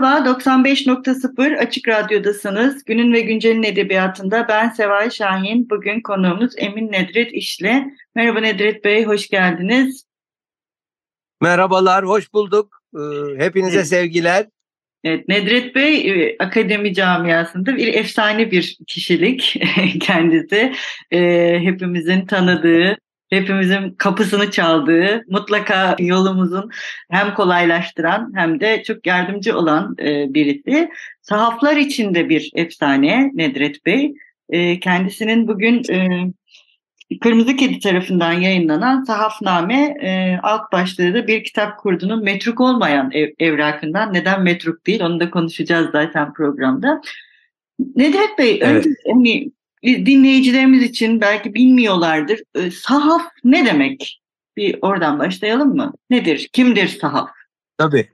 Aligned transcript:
Merhaba, 0.00 0.30
95.0 0.30 1.56
Açık 1.58 1.88
Radyo'dasınız. 1.88 2.84
Günün 2.84 3.12
ve 3.12 3.20
Güncel'in 3.20 3.62
edebiyatında 3.62 4.46
ben 4.48 4.68
Seval 4.68 5.10
Şahin. 5.10 5.70
Bugün 5.70 6.00
konuğumuz 6.00 6.52
Emin 6.56 6.92
Nedret 6.92 7.32
İşle. 7.32 7.86
Merhaba 8.14 8.40
Nedret 8.40 8.84
Bey, 8.84 9.04
hoş 9.04 9.28
geldiniz. 9.28 10.04
Merhabalar, 11.40 12.04
hoş 12.06 12.32
bulduk. 12.32 12.82
Ee, 12.94 12.98
Hepinize 13.38 13.76
Evet. 13.76 13.86
sevgiler. 13.86 14.46
Evet, 15.04 15.28
Nedret 15.28 15.74
Bey 15.74 16.10
e, 16.10 16.36
akademi 16.38 16.94
camiasında 16.94 17.76
bir 17.76 17.94
efsane 17.94 18.50
bir 18.50 18.78
kişilik 18.86 19.56
kendisi. 20.00 20.72
E, 21.10 21.20
hepimizin 21.62 22.26
tanıdığı, 22.26 22.96
hepimizin 23.30 23.90
kapısını 23.90 24.50
çaldığı, 24.50 25.24
mutlaka 25.28 25.96
yolumuzun 25.98 26.70
hem 27.10 27.34
kolaylaştıran 27.34 28.32
hem 28.34 28.60
de 28.60 28.82
çok 28.82 29.06
yardımcı 29.06 29.58
olan 29.58 29.96
e, 30.00 30.34
birisi. 30.34 30.90
Sahaflar 31.22 31.76
içinde 31.76 32.28
bir 32.28 32.50
efsane 32.54 33.30
Nedret 33.34 33.86
Bey. 33.86 34.14
E, 34.48 34.80
kendisinin 34.80 35.48
bugün 35.48 35.82
e, 35.92 36.08
Kırmızı 37.20 37.56
Kedi 37.56 37.78
tarafından 37.78 38.32
yayınlanan 38.32 39.04
Sahafname 39.04 39.96
e, 40.02 40.38
alt 40.42 40.72
başlığı 40.72 41.14
da 41.14 41.26
bir 41.26 41.44
kitap 41.44 41.78
kurdunun 41.78 42.24
metruk 42.24 42.60
olmayan 42.60 43.10
ev, 43.12 43.30
evrakından. 43.38 44.14
Neden 44.14 44.42
metruk 44.42 44.86
değil 44.86 45.00
onu 45.00 45.20
da 45.20 45.30
konuşacağız 45.30 45.88
zaten 45.92 46.32
programda. 46.32 47.00
Nedret 47.96 48.38
Bey 48.38 48.58
Evet. 48.62 48.86
önce 48.86 48.96
hani 49.12 49.50
dinleyicilerimiz 49.86 50.82
için 50.82 51.20
belki 51.20 51.54
bilmiyorlardır. 51.54 52.40
E, 52.54 52.70
sahaf 52.70 53.22
ne 53.44 53.66
demek? 53.66 54.22
Bir 54.56 54.78
oradan 54.82 55.18
başlayalım 55.18 55.76
mı? 55.76 55.92
Nedir? 56.10 56.48
Kimdir 56.52 56.88
sahaf? 56.88 57.30
Tabii. 57.78 58.08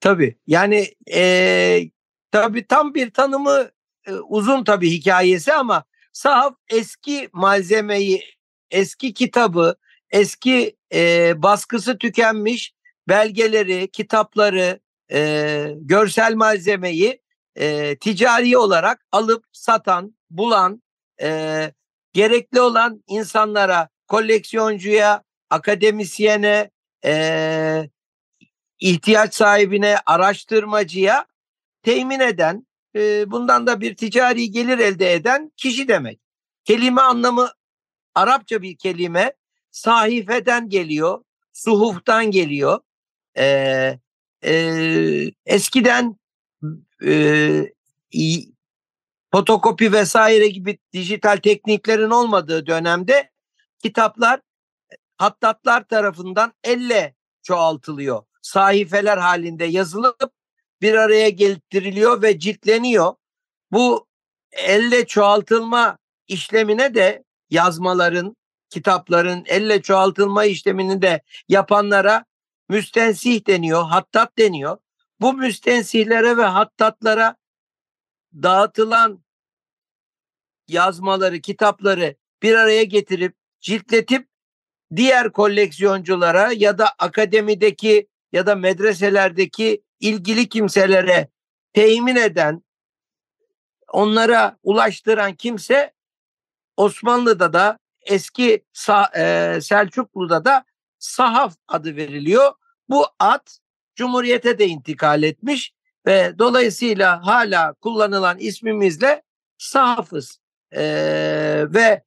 Tabii. 0.00 0.36
Yani 0.46 0.86
eee 1.06 1.90
tabii 2.30 2.66
tam 2.66 2.94
bir 2.94 3.10
tanımı 3.10 3.70
e, 4.06 4.12
uzun 4.12 4.64
tabii 4.64 4.90
hikayesi 4.90 5.52
ama 5.52 5.84
sahaf 6.12 6.54
eski 6.68 7.28
malzemeyi, 7.32 8.22
eski 8.70 9.12
kitabı, 9.12 9.76
eski 10.10 10.76
e, 10.94 11.32
baskısı 11.42 11.98
tükenmiş 11.98 12.72
belgeleri, 13.08 13.88
kitapları, 13.90 14.80
e, 15.12 15.72
görsel 15.76 16.34
malzemeyi 16.34 17.20
e, 17.56 17.96
ticari 17.96 18.56
olarak 18.58 19.06
alıp 19.12 19.44
satan, 19.52 20.14
bulan, 20.30 20.82
e, 21.22 21.72
gerekli 22.12 22.60
olan 22.60 23.04
insanlara, 23.06 23.88
koleksiyoncuya, 24.06 25.22
akademisyene, 25.50 26.70
e, 27.04 27.90
ihtiyaç 28.80 29.34
sahibine, 29.34 29.96
araştırmacıya 30.06 31.26
temin 31.82 32.20
eden, 32.20 32.66
e, 32.96 33.30
bundan 33.30 33.66
da 33.66 33.80
bir 33.80 33.96
ticari 33.96 34.50
gelir 34.50 34.78
elde 34.78 35.12
eden 35.12 35.52
kişi 35.56 35.88
demek. 35.88 36.20
Kelime 36.64 37.00
anlamı 37.00 37.50
Arapça 38.14 38.62
bir 38.62 38.76
kelime, 38.76 39.32
sahifeden 39.70 40.68
geliyor, 40.68 41.24
suhuftan 41.52 42.30
geliyor. 42.30 42.80
E, 43.38 43.98
e, 44.44 44.52
eskiden 45.46 46.16
e, 47.04 47.72
fotokopi 49.32 49.92
vesaire 49.92 50.48
gibi 50.48 50.78
dijital 50.92 51.36
tekniklerin 51.36 52.10
olmadığı 52.10 52.66
dönemde 52.66 53.30
kitaplar 53.82 54.40
hattatlar 55.16 55.88
tarafından 55.88 56.52
elle 56.64 57.14
çoğaltılıyor. 57.42 58.22
Sahifeler 58.42 59.18
halinde 59.18 59.64
yazılıp 59.64 60.32
bir 60.82 60.94
araya 60.94 61.28
getiriliyor 61.28 62.22
ve 62.22 62.38
ciltleniyor. 62.38 63.14
Bu 63.72 64.06
elle 64.52 65.06
çoğaltılma 65.06 65.98
işlemine 66.28 66.94
de 66.94 67.24
yazmaların, 67.50 68.36
kitapların 68.70 69.44
elle 69.46 69.82
çoğaltılma 69.82 70.44
işlemini 70.44 71.02
de 71.02 71.22
yapanlara 71.48 72.24
müstensih 72.68 73.46
deniyor, 73.46 73.84
hattat 73.84 74.38
deniyor. 74.38 74.78
Bu 75.20 75.32
müstensihlere 75.32 76.36
ve 76.36 76.44
hattatlara 76.44 77.36
dağıtılan 78.34 79.24
yazmaları, 80.68 81.40
kitapları 81.40 82.16
bir 82.42 82.54
araya 82.54 82.84
getirip 82.84 83.34
ciltletip 83.60 84.28
diğer 84.96 85.32
koleksiyonculara 85.32 86.52
ya 86.52 86.78
da 86.78 86.88
akademideki 86.98 88.08
ya 88.32 88.46
da 88.46 88.54
medreselerdeki 88.54 89.82
ilgili 90.00 90.48
kimselere 90.48 91.28
temin 91.72 92.16
eden, 92.16 92.62
onlara 93.88 94.58
ulaştıran 94.62 95.34
kimse 95.34 95.92
Osmanlı'da 96.76 97.52
da 97.52 97.78
eski 98.02 98.64
e, 99.16 99.58
Selçuklu'da 99.62 100.44
da 100.44 100.64
sahaf 100.98 101.56
adı 101.68 101.96
veriliyor. 101.96 102.52
Bu 102.88 103.06
ad 103.18 103.46
Cumhuriyete 103.94 104.58
de 104.58 104.66
intikal 104.66 105.22
etmiş 105.22 105.74
ve 106.08 106.38
dolayısıyla 106.38 107.26
hala 107.26 107.72
kullanılan 107.72 108.38
ismimizle 108.38 109.22
sahafız. 109.58 110.40
E, 110.72 110.82
ve 111.68 112.02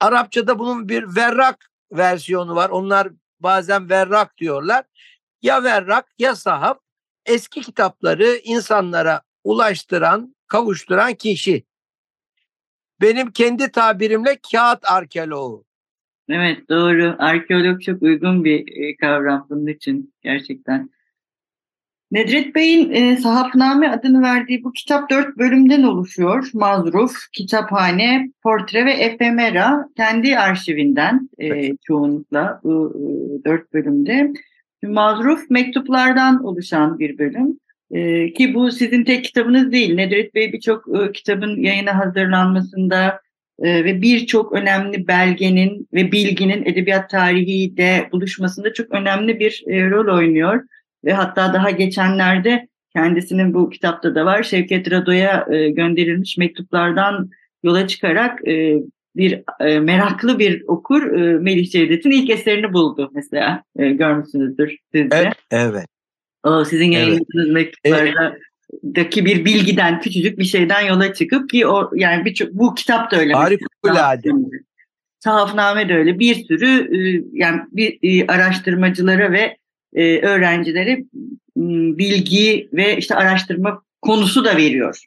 Arapçada 0.00 0.58
bunun 0.58 0.88
bir 0.88 1.16
verrak 1.16 1.70
versiyonu 1.92 2.54
var. 2.54 2.70
Onlar 2.70 3.08
bazen 3.40 3.90
verrak 3.90 4.38
diyorlar. 4.38 4.84
Ya 5.42 5.62
verrak 5.62 6.06
ya 6.18 6.36
sahaf 6.36 6.78
eski 7.26 7.60
kitapları 7.60 8.40
insanlara 8.44 9.22
ulaştıran, 9.44 10.34
kavuşturan 10.46 11.14
kişi. 11.14 11.64
Benim 13.00 13.30
kendi 13.30 13.70
tabirimle 13.70 14.38
kağıt 14.52 14.84
arkeoloğu. 14.84 15.64
Evet 16.28 16.68
doğru. 16.68 17.16
Arkeolog 17.18 17.82
çok 17.82 18.02
uygun 18.02 18.44
bir 18.44 18.82
e, 18.82 18.96
kavram 18.96 19.46
bunun 19.50 19.66
için 19.66 20.14
gerçekten. 20.22 20.90
Nedret 22.10 22.54
Bey'in 22.54 22.92
e, 22.92 23.16
Sahafname 23.16 23.88
adını 23.88 24.22
verdiği 24.22 24.64
bu 24.64 24.72
kitap 24.72 25.10
dört 25.10 25.38
bölümden 25.38 25.82
oluşuyor. 25.82 26.50
Mazruf, 26.54 27.12
Kitaphane, 27.32 28.30
Portre 28.42 28.86
ve 28.86 28.92
Efemera 28.92 29.88
kendi 29.96 30.38
arşivinden 30.38 31.28
e, 31.38 31.76
çoğunlukla 31.86 32.60
bu 32.64 32.94
e, 32.96 33.04
dört 33.44 33.72
bölümde. 33.72 34.32
Mazruf 34.82 35.50
mektuplardan 35.50 36.44
oluşan 36.44 36.98
bir 36.98 37.18
bölüm. 37.18 37.58
E, 37.90 38.32
ki 38.32 38.54
bu 38.54 38.70
sizin 38.70 39.04
tek 39.04 39.24
kitabınız 39.24 39.72
değil. 39.72 39.94
Nedret 39.94 40.34
Bey 40.34 40.52
birçok 40.52 40.84
e, 40.98 41.12
kitabın 41.12 41.60
yayına 41.60 41.98
hazırlanmasında 41.98 43.20
e, 43.58 43.84
ve 43.84 44.02
birçok 44.02 44.52
önemli 44.52 45.08
belgenin 45.08 45.88
ve 45.94 46.12
bilginin 46.12 46.64
edebiyat 46.64 47.10
tarihiyle 47.10 48.08
buluşmasında 48.12 48.72
çok 48.72 48.90
önemli 48.90 49.40
bir 49.40 49.64
e, 49.66 49.90
rol 49.90 50.16
oynuyor. 50.16 50.64
Ve 51.04 51.12
hatta 51.12 51.52
daha 51.52 51.70
geçenlerde 51.70 52.68
kendisinin 52.92 53.54
bu 53.54 53.70
kitapta 53.70 54.14
da 54.14 54.24
var 54.24 54.42
Şevket 54.42 54.90
Rado'ya 54.90 55.46
e, 55.50 55.70
gönderilmiş 55.70 56.38
mektuplardan 56.38 57.30
yola 57.62 57.88
çıkarak 57.88 58.48
e, 58.48 58.76
bir 59.16 59.42
e, 59.60 59.80
meraklı 59.80 60.38
bir 60.38 60.64
okur 60.66 61.12
e, 61.12 61.38
Melih 61.38 61.70
Cevdet'in 61.70 62.10
ilk 62.10 62.30
eserini 62.30 62.72
buldu 62.72 63.10
mesela 63.14 63.62
e, 63.78 63.90
görmüşsünüzdür 63.90 64.76
siz 64.92 65.10
de. 65.10 65.16
Evet. 65.16 65.34
evet. 65.50 65.86
O 66.44 66.64
sizin 66.64 66.92
Evet. 66.92 66.94
yayınladığınız 66.94 67.48
mektuplardaki 67.48 69.24
bir 69.24 69.44
bilgiden 69.44 70.00
küçücük 70.00 70.38
bir 70.38 70.44
şeyden 70.44 70.80
yola 70.80 71.14
çıkıp 71.14 71.50
ki 71.50 71.66
o 71.66 71.90
yani 71.94 72.24
birçok 72.24 72.52
bu 72.52 72.74
kitap 72.74 73.10
da 73.10 73.16
öyle. 73.16 73.32
Harikulade. 73.32 74.30
Sahafname 75.20 75.88
de 75.88 75.94
öyle 75.94 76.18
bir 76.18 76.34
sürü 76.34 76.96
e, 76.96 77.24
yani 77.32 77.60
bir 77.72 77.98
e, 78.02 78.26
araştırmacılara 78.26 79.32
ve 79.32 79.56
e, 79.94 80.18
öğrencilere 80.18 81.04
m, 81.56 81.98
bilgi 81.98 82.68
ve 82.72 82.96
işte 82.96 83.14
araştırma 83.14 83.82
konusu 84.02 84.44
da 84.44 84.56
veriyor. 84.56 85.04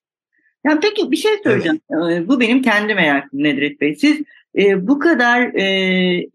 Yani 0.65 0.79
peki 0.81 1.11
bir 1.11 1.17
şey 1.17 1.31
söyleyeceğim. 1.43 1.79
E, 1.91 2.27
Bu 2.27 2.39
benim 2.39 2.61
kendi 2.61 2.95
merakım 2.95 3.43
Nedret 3.43 3.81
Bey. 3.81 3.95
Siz 3.95 4.21
e, 4.57 4.87
bu 4.87 4.99
kadar 4.99 5.41
e, 5.41 5.65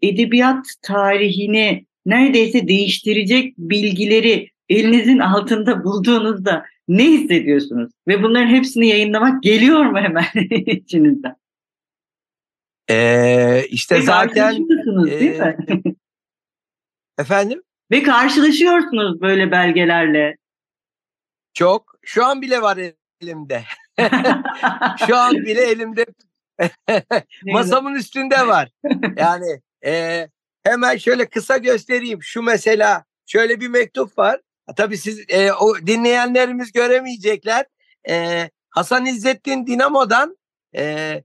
edebiyat 0.01 0.65
tarihini 0.81 1.85
neredeyse 2.05 2.67
değiştirecek 2.67 3.57
bilgileri 3.57 4.49
elinizin 4.69 5.19
altında 5.19 5.83
bulduğunuzda 5.83 6.65
ne 6.87 7.03
hissediyorsunuz? 7.03 7.91
Ve 8.07 8.23
bunların 8.23 8.47
hepsini 8.47 8.87
yayınlamak 8.87 9.43
geliyor 9.43 9.85
mu 9.85 9.97
hemen 9.97 10.25
içinizden? 10.65 11.35
Ee, 12.89 13.63
işte 13.69 13.95
Ve 13.95 14.01
zaten 14.01 14.53
e, 14.53 14.59
mi? 14.59 15.55
efendim 17.19 17.61
Ve 17.91 18.03
karşılaşıyorsunuz 18.03 19.21
böyle 19.21 19.51
belgelerle. 19.51 20.37
çok 21.53 21.95
şu 22.01 22.25
an 22.25 22.41
bile 22.41 22.61
var 22.61 22.77
elimde. 23.21 23.63
Şu 25.07 25.15
an 25.17 25.33
bile 25.33 25.61
elimde 25.61 26.05
masamın 27.45 27.95
üstünde 27.95 28.47
var. 28.47 28.69
Yani 29.17 29.61
e, 29.85 30.27
hemen 30.63 30.97
şöyle 30.97 31.25
kısa 31.25 31.57
göstereyim. 31.57 32.23
Şu 32.23 32.41
mesela 32.41 33.03
şöyle 33.25 33.59
bir 33.59 33.67
mektup 33.67 34.17
var. 34.17 34.41
Tabii 34.75 34.97
siz 34.97 35.25
e, 35.29 35.53
o 35.53 35.77
dinleyenlerimiz 35.77 36.71
göremeyecekler. 36.71 37.65
E, 38.09 38.49
Hasan 38.69 39.05
İzzettin 39.05 39.67
Dinamo'dan 39.67 40.37
e, 40.75 41.23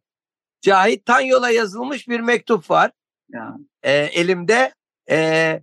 Cahit 0.61 1.07
Tanyol'a 1.07 1.51
yazılmış 1.51 2.09
bir 2.09 2.21
mektup 2.21 2.71
var 2.71 2.91
Ya. 3.29 3.55
e, 3.83 3.93
elimde. 3.93 4.73
E, 5.11 5.61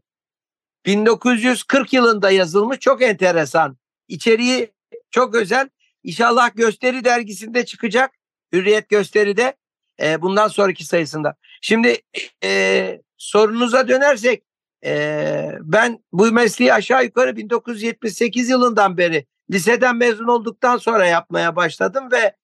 1940 0.86 1.94
yılında 1.94 2.32
yazılmış 2.32 2.80
çok 2.80 3.02
enteresan. 3.02 3.78
İçeriği 4.08 4.74
çok 5.12 5.36
özel. 5.36 5.70
İnşallah 6.04 6.56
Gösteri 6.56 7.04
dergisinde 7.04 7.66
çıkacak. 7.66 8.12
Hürriyet 8.54 8.90
Gösteri'de 8.90 9.56
e, 10.02 10.22
bundan 10.22 10.48
sonraki 10.48 10.86
sayısında. 10.86 11.36
Şimdi 11.62 12.02
e, 12.44 13.02
sorunuza 13.18 13.88
dönersek 13.88 14.44
e, 14.86 15.52
ben 15.62 16.04
bu 16.12 16.32
mesleği 16.32 16.74
aşağı 16.74 17.04
yukarı 17.04 17.38
1978 17.38 18.50
yılından 18.50 18.98
beri 18.98 19.26
liseden 19.52 19.96
mezun 19.96 20.28
olduktan 20.28 20.78
sonra 20.78 21.08
yapmaya 21.08 21.56
başladım 21.56 22.10
ve 22.12 22.36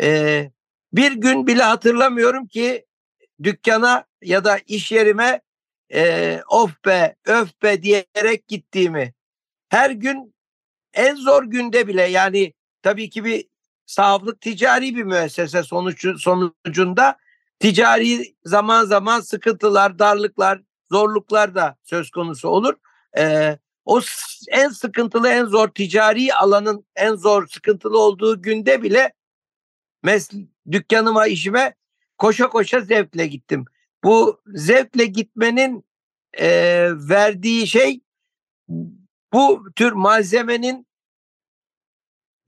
e, 0.00 0.50
bir 0.92 1.12
gün 1.12 1.46
bile 1.46 1.62
hatırlamıyorum 1.62 2.46
ki 2.46 2.86
dükkana 3.42 4.04
ya 4.22 4.44
da 4.44 4.58
iş 4.66 4.92
yerime 4.92 5.40
e, 5.94 6.40
of 6.48 6.84
be 6.86 7.16
öf 7.26 7.62
be 7.62 7.82
diyerek 7.82 8.48
gittiğimi. 8.48 9.14
Her 9.68 9.90
gün 9.90 10.34
en 10.94 11.14
zor 11.14 11.44
günde 11.44 11.88
bile 11.88 12.02
yani 12.02 12.52
tabii 12.82 13.10
ki 13.10 13.24
bir 13.24 13.48
sahaflık 13.86 14.40
ticari 14.40 14.96
bir 14.96 15.04
müessese 15.04 15.62
sonucu, 15.62 16.18
sonucunda 16.18 17.18
ticari 17.60 18.34
zaman 18.44 18.84
zaman 18.84 19.20
sıkıntılar, 19.20 19.98
darlıklar, 19.98 20.60
zorluklar 20.92 21.54
da 21.54 21.76
söz 21.82 22.10
konusu 22.10 22.48
olur. 22.48 22.74
Ee, 23.18 23.58
o 23.84 24.00
en 24.50 24.68
sıkıntılı, 24.68 25.28
en 25.28 25.44
zor 25.44 25.68
ticari 25.68 26.34
alanın 26.34 26.86
en 26.96 27.14
zor, 27.14 27.46
sıkıntılı 27.46 27.98
olduğu 27.98 28.42
günde 28.42 28.82
bile 28.82 29.12
mes 30.02 30.30
dükkanıma, 30.70 31.26
işime 31.26 31.74
koşa 32.18 32.48
koşa 32.48 32.80
zevkle 32.80 33.26
gittim. 33.26 33.64
Bu 34.04 34.42
zevkle 34.46 35.04
gitmenin 35.06 35.84
e, 36.38 36.48
verdiği 36.94 37.66
şey 37.66 38.00
bu 39.32 39.64
tür 39.76 39.92
malzemenin 39.92 40.88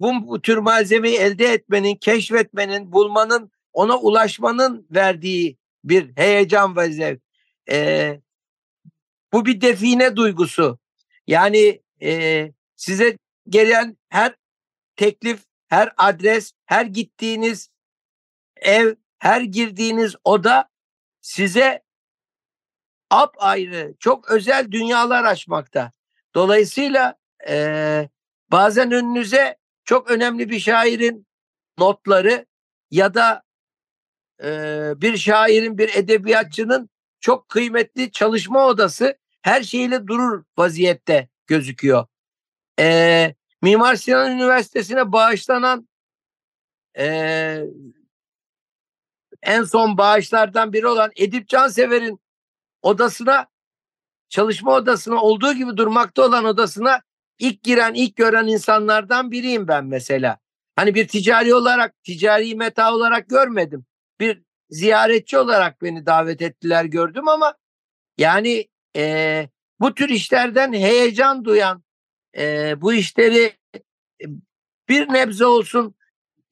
bu, 0.00 0.28
bu 0.28 0.42
tür 0.42 0.56
malzemeyi 0.56 1.18
elde 1.18 1.44
etmenin, 1.44 1.96
keşfetmenin, 1.96 2.92
bulmanın, 2.92 3.50
ona 3.72 3.98
ulaşmanın 3.98 4.86
verdiği 4.90 5.58
bir 5.84 6.16
heyecan 6.16 6.76
ve 6.76 6.92
zevk. 6.92 7.22
E, 7.70 8.20
bu 9.32 9.46
bir 9.46 9.60
define 9.60 10.16
duygusu. 10.16 10.78
Yani 11.26 11.82
e, 12.02 12.52
size 12.76 13.18
gelen 13.48 13.96
her 14.08 14.34
teklif, 14.96 15.44
her 15.68 15.92
adres, 15.96 16.52
her 16.66 16.86
gittiğiniz 16.86 17.70
ev, 18.56 18.94
her 19.18 19.40
girdiğiniz 19.40 20.14
oda 20.24 20.69
size 21.20 21.82
apayrı, 23.10 23.94
çok 23.98 24.30
özel 24.30 24.72
dünyalar 24.72 25.24
açmakta. 25.24 25.92
Dolayısıyla 26.34 27.14
e, 27.48 28.08
bazen 28.52 28.92
önünüze 28.92 29.56
çok 29.84 30.10
önemli 30.10 30.50
bir 30.50 30.60
şairin 30.60 31.26
notları 31.78 32.46
ya 32.90 33.14
da 33.14 33.42
e, 34.42 34.48
bir 34.96 35.16
şairin, 35.16 35.78
bir 35.78 35.94
edebiyatçının 35.94 36.90
çok 37.20 37.48
kıymetli 37.48 38.12
çalışma 38.12 38.66
odası 38.66 39.18
her 39.42 39.62
şeyle 39.62 40.06
durur 40.06 40.44
vaziyette 40.58 41.28
gözüküyor. 41.46 42.06
E, 42.78 43.34
Mimar 43.62 43.96
Sinan 43.96 44.32
Üniversitesi'ne 44.32 45.12
bağışlanan 45.12 45.88
e, 46.98 47.64
en 49.42 49.62
son 49.64 49.98
bağışlardan 49.98 50.72
biri 50.72 50.86
olan 50.86 51.10
Edip 51.16 51.48
Cansever'in 51.48 52.20
odasına 52.82 53.46
çalışma 54.28 54.74
odasına 54.74 55.22
olduğu 55.22 55.52
gibi 55.52 55.76
durmakta 55.76 56.26
olan 56.26 56.44
odasına 56.44 57.02
ilk 57.38 57.62
giren 57.62 57.94
ilk 57.94 58.16
gören 58.16 58.46
insanlardan 58.46 59.30
biriyim 59.30 59.68
ben 59.68 59.84
mesela. 59.84 60.38
Hani 60.76 60.94
bir 60.94 61.08
ticari 61.08 61.54
olarak 61.54 62.02
ticari 62.02 62.54
meta 62.54 62.94
olarak 62.94 63.28
görmedim. 63.28 63.84
Bir 64.20 64.42
ziyaretçi 64.70 65.38
olarak 65.38 65.82
beni 65.82 66.06
davet 66.06 66.42
ettiler 66.42 66.84
gördüm 66.84 67.28
ama 67.28 67.54
yani 68.18 68.68
e, 68.96 69.48
bu 69.80 69.94
tür 69.94 70.08
işlerden 70.08 70.72
heyecan 70.72 71.44
duyan 71.44 71.84
e, 72.36 72.74
bu 72.80 72.92
işleri 72.92 73.52
bir 74.88 75.12
nebze 75.12 75.46
olsun 75.46 75.94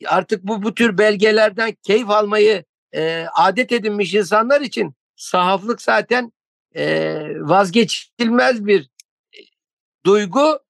artık 0.07 0.43
bu 0.43 0.63
bu 0.63 0.75
tür 0.75 0.99
belgelerden 0.99 1.73
keyif 1.83 2.11
almayı 2.11 2.65
e, 2.95 3.27
adet 3.35 3.73
edinmiş 3.73 4.15
insanlar 4.15 4.61
için 4.61 4.95
sahaflık 5.17 5.83
zaten 5.83 6.33
e, 6.77 7.23
vazgeçilmez 7.41 8.67
bir 8.67 8.91
duygu. 10.05 10.61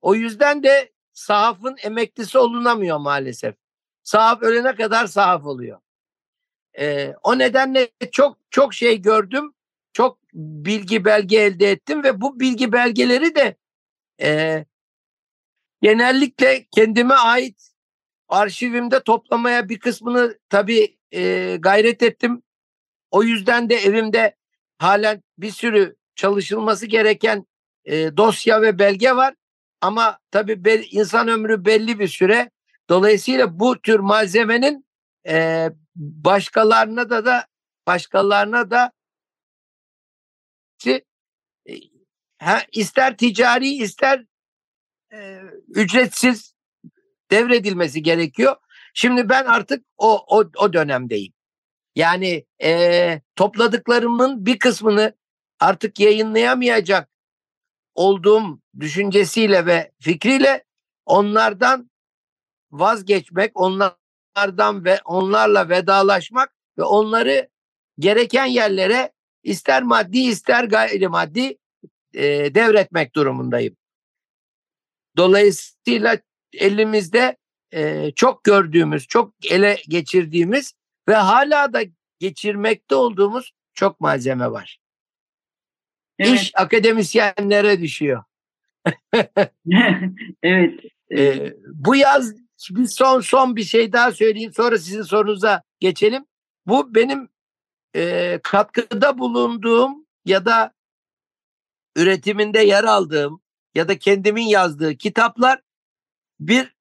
O 0.00 0.14
yüzden 0.14 0.62
de 0.62 0.92
sahafın 1.12 1.76
emeklisi 1.82 2.38
olunamıyor 2.38 2.98
maalesef. 2.98 3.54
Sahaf 4.02 4.42
ölene 4.42 4.74
kadar 4.74 5.06
sahaf 5.06 5.44
oluyor. 5.44 5.80
E, 6.78 7.14
o 7.22 7.38
nedenle 7.38 7.90
çok 8.12 8.38
çok 8.50 8.74
şey 8.74 9.02
gördüm. 9.02 9.54
Çok 9.92 10.18
bilgi 10.34 11.04
belge 11.04 11.38
elde 11.40 11.70
ettim 11.70 12.04
ve 12.04 12.20
bu 12.20 12.40
bilgi 12.40 12.72
belgeleri 12.72 13.34
de 13.34 13.56
e, 14.20 14.64
genellikle 15.82 16.66
kendime 16.70 17.14
ait 17.14 17.67
arşivimde 18.28 19.02
toplamaya 19.02 19.68
bir 19.68 19.78
kısmını 19.78 20.38
tabii 20.48 20.98
e, 21.12 21.56
gayret 21.60 22.02
ettim. 22.02 22.42
O 23.10 23.22
yüzden 23.22 23.70
de 23.70 23.74
evimde 23.74 24.36
halen 24.78 25.22
bir 25.38 25.50
sürü 25.50 25.96
çalışılması 26.16 26.86
gereken 26.86 27.46
e, 27.84 28.16
dosya 28.16 28.62
ve 28.62 28.78
belge 28.78 29.16
var. 29.16 29.34
Ama 29.80 30.18
tabii 30.30 30.64
be- 30.64 30.82
insan 30.90 31.28
ömrü 31.28 31.64
belli 31.64 31.98
bir 31.98 32.08
süre. 32.08 32.50
Dolayısıyla 32.88 33.58
bu 33.60 33.80
tür 33.80 33.98
malzemenin 33.98 34.86
e, 35.28 35.68
başkalarına 35.96 37.10
da 37.10 37.24
da 37.24 37.46
başkalarına 37.86 38.70
da 38.70 38.92
e, 40.86 40.94
ister 42.72 43.16
ticari 43.16 43.68
ister 43.68 44.24
e, 45.12 45.40
ücretsiz 45.68 46.54
devredilmesi 47.30 48.02
gerekiyor. 48.02 48.56
Şimdi 48.94 49.28
ben 49.28 49.44
artık 49.44 49.84
o 49.96 50.38
o, 50.38 50.50
o 50.56 50.72
dönemdeyim. 50.72 51.32
Yani 51.94 52.46
e, 52.62 53.20
topladıklarımın 53.36 54.46
bir 54.46 54.58
kısmını 54.58 55.14
artık 55.60 56.00
yayınlayamayacak 56.00 57.08
olduğum 57.94 58.60
düşüncesiyle 58.80 59.66
ve 59.66 59.92
fikriyle 60.00 60.64
onlardan 61.06 61.90
vazgeçmek, 62.70 63.52
onlardan 63.54 64.84
ve 64.84 65.00
onlarla 65.04 65.68
vedalaşmak 65.68 66.52
ve 66.78 66.82
onları 66.82 67.48
gereken 67.98 68.46
yerlere 68.46 69.12
ister 69.42 69.82
maddi 69.82 70.18
ister 70.18 70.64
gayrimaddi 70.64 71.58
e, 72.14 72.54
devretmek 72.54 73.14
durumundayım. 73.14 73.76
Dolayısıyla 75.16 76.18
elimizde 76.52 77.36
e, 77.72 78.10
çok 78.10 78.44
gördüğümüz, 78.44 79.06
çok 79.06 79.34
ele 79.50 79.78
geçirdiğimiz 79.88 80.74
ve 81.08 81.14
hala 81.14 81.72
da 81.72 81.80
geçirmekte 82.18 82.94
olduğumuz 82.94 83.52
çok 83.74 84.00
malzeme 84.00 84.50
var. 84.50 84.78
Evet. 86.18 86.40
İş 86.40 86.52
akademisyenlere 86.54 87.80
düşüyor. 87.80 88.24
evet. 90.42 90.80
Ee, 91.16 91.54
bu 91.74 91.96
yaz 91.96 92.34
bir 92.70 92.86
son 92.86 93.20
son 93.20 93.56
bir 93.56 93.64
şey 93.64 93.92
daha 93.92 94.12
söyleyeyim 94.12 94.52
sonra 94.52 94.78
sizin 94.78 95.02
sorunuza 95.02 95.62
geçelim. 95.80 96.26
Bu 96.66 96.94
benim 96.94 97.28
e, 97.96 98.40
katkıda 98.42 99.18
bulunduğum 99.18 100.06
ya 100.24 100.44
da 100.44 100.74
üretiminde 101.96 102.60
yer 102.60 102.84
aldığım 102.84 103.42
ya 103.74 103.88
da 103.88 103.98
kendimin 103.98 104.46
yazdığı 104.46 104.96
kitaplar 104.96 105.60
bir 106.40 106.76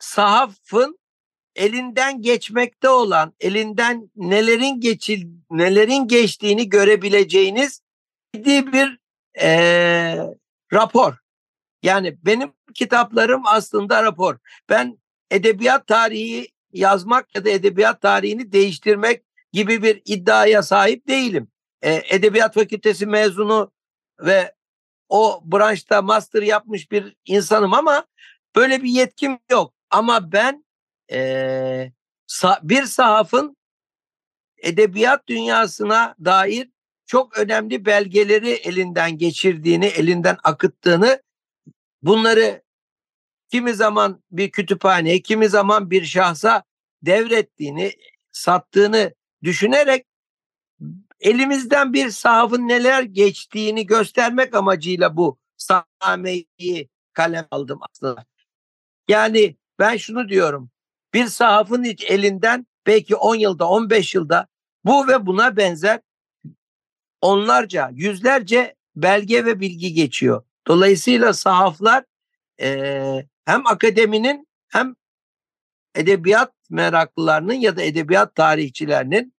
sahafın 0.00 0.98
elinden 1.56 2.22
geçmekte 2.22 2.88
olan, 2.88 3.32
elinden 3.40 4.10
nelerin 4.16 4.80
geçil 4.80 5.26
nelerin 5.50 6.08
geçtiğini 6.08 6.68
görebileceğiniz 6.68 7.82
bir 8.34 8.98
e, 9.40 10.16
rapor. 10.72 11.14
Yani 11.82 12.18
benim 12.22 12.52
kitaplarım 12.74 13.42
aslında 13.46 14.02
rapor. 14.02 14.38
Ben 14.68 14.98
edebiyat 15.30 15.86
tarihi 15.86 16.48
yazmak 16.72 17.34
ya 17.34 17.44
da 17.44 17.50
edebiyat 17.50 18.00
tarihini 18.00 18.52
değiştirmek 18.52 19.22
gibi 19.52 19.82
bir 19.82 20.02
iddiaya 20.04 20.62
sahip 20.62 21.08
değilim. 21.08 21.48
E, 21.82 22.02
edebiyat 22.08 22.54
fakültesi 22.54 23.06
mezunu 23.06 23.72
ve 24.20 24.54
o 25.08 25.42
branşta 25.44 26.02
master 26.02 26.42
yapmış 26.42 26.90
bir 26.90 27.16
insanım 27.24 27.74
ama 27.74 28.06
böyle 28.56 28.82
bir 28.82 28.88
yetkim 28.88 29.38
yok. 29.50 29.74
Ama 29.90 30.32
ben 30.32 30.64
e, 31.12 31.92
bir 32.62 32.82
sahafın 32.82 33.56
edebiyat 34.58 35.28
dünyasına 35.28 36.14
dair 36.24 36.68
çok 37.06 37.38
önemli 37.38 37.86
belgeleri 37.86 38.50
elinden 38.50 39.18
geçirdiğini, 39.18 39.86
elinden 39.86 40.36
akıttığını, 40.44 41.22
bunları 42.02 42.62
kimi 43.50 43.74
zaman 43.74 44.22
bir 44.30 44.50
kütüphaneye, 44.50 45.22
kimi 45.22 45.48
zaman 45.48 45.90
bir 45.90 46.04
şahsa 46.04 46.64
devrettiğini, 47.02 47.92
sattığını 48.32 49.14
düşünerek 49.42 50.06
elimizden 51.20 51.92
bir 51.92 52.10
sahafın 52.10 52.68
neler 52.68 53.02
geçtiğini 53.02 53.86
göstermek 53.86 54.54
amacıyla 54.54 55.16
bu 55.16 55.38
sahameyi 55.56 56.48
kalem 57.12 57.46
aldım 57.50 57.80
aslında. 57.90 58.24
Yani 59.08 59.56
ben 59.78 59.96
şunu 59.96 60.28
diyorum. 60.28 60.70
Bir 61.14 61.26
sahafın 61.26 61.84
elinden 61.84 62.66
belki 62.86 63.16
10 63.16 63.34
yılda 63.34 63.68
15 63.68 64.14
yılda 64.14 64.46
bu 64.84 65.08
ve 65.08 65.26
buna 65.26 65.56
benzer 65.56 66.00
onlarca 67.20 67.90
yüzlerce 67.92 68.76
belge 68.96 69.44
ve 69.44 69.60
bilgi 69.60 69.94
geçiyor. 69.94 70.44
Dolayısıyla 70.66 71.32
sahaflar 71.32 72.04
e, 72.60 73.26
hem 73.44 73.66
akademinin 73.66 74.48
hem 74.68 74.94
edebiyat 75.94 76.52
meraklılarının 76.70 77.52
ya 77.52 77.76
da 77.76 77.82
edebiyat 77.82 78.34
tarihçilerinin 78.34 79.34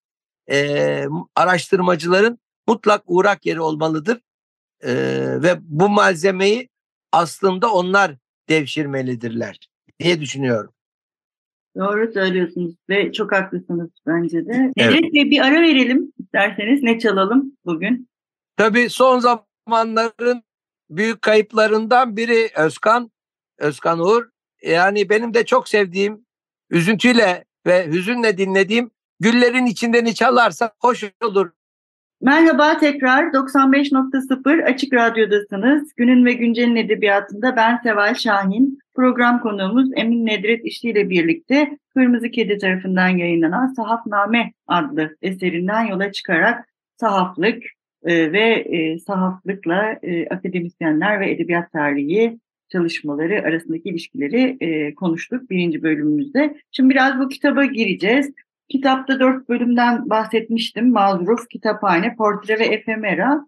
e, 0.49 1.05
araştırmacıların 1.35 2.39
mutlak 2.67 3.03
uğrak 3.05 3.45
yeri 3.45 3.61
olmalıdır. 3.61 4.21
E, 4.81 4.93
ve 5.43 5.57
bu 5.61 5.89
malzemeyi 5.89 6.69
aslında 7.11 7.73
onlar 7.73 8.15
devşirmelidirler 8.49 9.59
diye 9.99 10.21
düşünüyorum. 10.21 10.73
Doğru 11.77 12.13
söylüyorsunuz 12.13 12.75
ve 12.89 13.11
çok 13.11 13.31
haklısınız 13.31 13.89
bence 14.07 14.45
de. 14.45 14.71
Evet. 14.77 15.03
Bey 15.13 15.31
bir 15.31 15.39
ara 15.39 15.61
verelim 15.61 16.13
isterseniz. 16.19 16.83
Ne 16.83 16.99
çalalım 16.99 17.57
bugün? 17.65 18.09
Tabii 18.57 18.89
son 18.89 19.19
zamanların 19.19 20.43
büyük 20.89 21.21
kayıplarından 21.21 22.17
biri 22.17 22.49
Özkan, 22.57 23.11
Özkan 23.57 23.99
Uğur. 23.99 24.29
Yani 24.61 25.09
benim 25.09 25.33
de 25.33 25.45
çok 25.45 25.69
sevdiğim, 25.69 26.25
üzüntüyle 26.69 27.45
ve 27.65 27.87
hüzünle 27.87 28.37
dinlediğim 28.37 28.91
Güllerin 29.19 29.65
içinden 29.65 30.05
çalarsa 30.05 30.73
hoş 30.79 31.03
olur. 31.23 31.51
Merhaba 32.23 32.77
tekrar 32.77 33.23
95.0 33.23 34.63
Açık 34.63 34.93
Radyo'dasınız. 34.93 35.93
Günün 35.97 36.25
ve 36.25 36.33
Güncel'in 36.33 36.75
edebiyatında 36.75 37.55
ben 37.55 37.79
Seval 37.83 38.13
Şahin. 38.13 38.79
Program 38.95 39.41
konuğumuz 39.41 39.89
Emin 39.95 40.25
Nedret 40.25 40.65
İşli 40.65 40.89
ile 40.89 41.09
birlikte 41.09 41.77
Kırmızı 41.93 42.31
Kedi 42.31 42.57
tarafından 42.57 43.07
yayınlanan 43.07 43.67
Sahafname 43.67 44.51
adlı 44.67 45.17
eserinden 45.21 45.85
yola 45.85 46.11
çıkarak 46.11 46.65
sahaflık 46.99 47.63
e, 48.03 48.31
ve 48.31 48.49
e, 48.49 48.99
sahaflıkla 48.99 49.99
e, 50.03 50.27
akademisyenler 50.27 51.19
ve 51.19 51.31
edebiyat 51.31 51.71
tarihi 51.71 52.39
çalışmaları 52.71 53.41
arasındaki 53.47 53.89
ilişkileri 53.89 54.57
e, 54.59 54.95
konuştuk 54.95 55.49
birinci 55.49 55.83
bölümümüzde. 55.83 56.57
Şimdi 56.71 56.89
biraz 56.89 57.19
bu 57.19 57.29
kitaba 57.29 57.65
gireceğiz. 57.65 58.33
Kitapta 58.69 59.19
dört 59.19 59.49
bölümden 59.49 60.09
bahsetmiştim. 60.09 60.91
Mazruf, 60.91 61.49
Kitaphane, 61.49 62.15
Portre 62.15 62.59
ve 62.59 62.65
Efemera. 62.65 63.47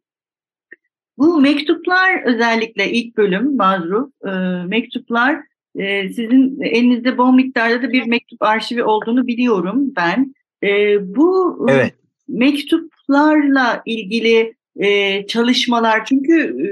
Bu 1.17 1.41
mektuplar 1.41 2.23
özellikle 2.25 2.91
ilk 2.91 3.17
bölüm 3.17 3.55
Mazruf, 3.55 4.09
e, 4.27 4.29
mektuplar 4.67 5.39
e, 5.75 6.09
sizin 6.09 6.61
elinizde 6.61 7.17
bol 7.17 7.33
miktarda 7.33 7.83
da 7.83 7.91
bir 7.91 8.07
mektup 8.07 8.41
arşivi 8.41 8.83
olduğunu 8.83 9.27
biliyorum 9.27 9.93
ben. 9.95 10.35
E, 10.63 10.97
bu 11.15 11.59
evet. 11.69 11.93
mektuplarla 12.27 13.81
ilgili 13.85 14.55
e, 14.75 15.27
çalışmalar 15.27 16.05
çünkü 16.05 16.33
e, 16.65 16.67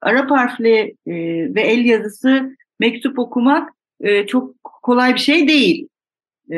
Arap 0.00 0.30
harfli 0.30 0.96
e, 1.06 1.14
ve 1.54 1.60
el 1.60 1.84
yazısı 1.84 2.56
mektup 2.80 3.18
okumak 3.18 3.70
e, 4.00 4.26
çok 4.26 4.64
kolay 4.64 5.14
bir 5.14 5.20
şey 5.20 5.48
değil. 5.48 5.88
E, 6.50 6.56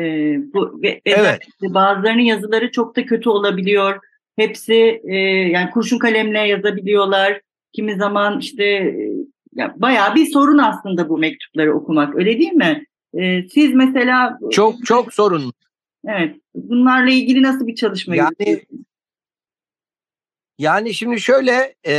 bu 0.53 0.79
ve, 0.83 1.01
evet. 1.05 1.41
bazılarının 1.61 2.21
yazıları 2.21 2.71
çok 2.71 2.95
da 2.95 3.05
kötü 3.05 3.29
olabiliyor. 3.29 3.99
Hepsi 4.35 5.01
e, 5.03 5.15
yani 5.51 5.69
kurşun 5.71 5.99
kalemle 5.99 6.39
yazabiliyorlar. 6.39 7.41
Kimi 7.73 7.95
zaman 7.95 8.39
işte 8.39 8.63
e, 8.65 9.09
ya 9.55 9.73
bayağı 9.77 10.15
bir 10.15 10.25
sorun 10.25 10.57
aslında 10.57 11.09
bu 11.09 11.17
mektupları 11.17 11.75
okumak. 11.75 12.15
Öyle 12.15 12.39
değil 12.39 12.53
mi? 12.53 12.85
E, 13.13 13.47
siz 13.47 13.73
mesela 13.73 14.39
çok 14.51 14.85
çok 14.85 15.13
sorun. 15.13 15.53
Evet. 16.07 16.35
Bunlarla 16.55 17.11
ilgili 17.11 17.43
nasıl 17.43 17.67
bir 17.67 17.75
çalışma 17.75 18.15
yani, 18.15 18.25
yapıyorsunuz? 18.39 18.85
Yani 20.57 20.93
şimdi 20.93 21.21
şöyle 21.21 21.75
e, 21.87 21.95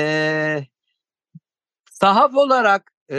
sahaf 1.91 2.35
olarak 2.35 2.93
e, 3.13 3.19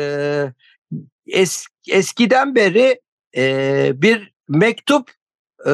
es, 1.28 1.66
eskiden 1.90 2.56
beri 2.56 3.02
e, 3.38 3.92
bir 3.96 4.34
mektup 4.52 5.12
e, 5.66 5.72